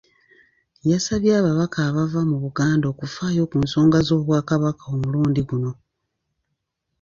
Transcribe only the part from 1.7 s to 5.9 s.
abava mu Buganda okufaayo ku nsonga z’Obwakabaka omulundi guno.